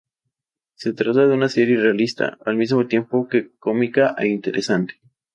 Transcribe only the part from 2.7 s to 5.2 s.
tiempo que cómica e interesante.